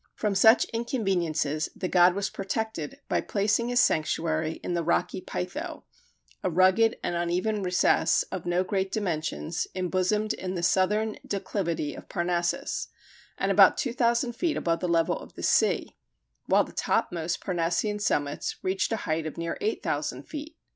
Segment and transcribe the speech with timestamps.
[0.15, 5.83] From such inconveniences the god was protected by placing his sanctuary "in the rocky Pytho"
[6.41, 12.09] a rugged and uneven recess, of no great dimensions, embosomed in the southern declivity of
[12.09, 12.87] Parnassus,
[13.37, 15.95] and about two thousand feet above the level of the sea,
[16.47, 20.57] while the topmost Parnassian summits reach a height of near eight thousand feet.